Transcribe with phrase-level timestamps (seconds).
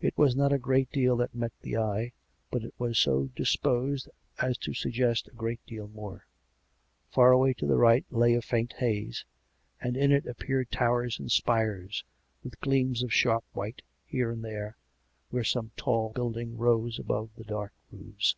[0.00, 2.12] It was not a great deal that met the eye,
[2.50, 6.26] but it was so disposed as to suggest a great deal more.
[7.10, 9.26] Far away to the right lay a faint haze,
[9.78, 12.02] and in it appeared towers and spires,
[12.42, 14.78] with gleams of sharp white here and there,
[15.28, 18.36] where some tall building rose above the dark roofs.